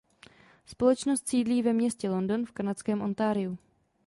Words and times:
Společnost 0.65 1.27
sídlí 1.27 1.61
ve 1.63 1.73
městě 1.73 2.09
London 2.09 2.45
v 2.45 2.51
kanadském 2.51 3.01
Ontariu. 3.01 3.57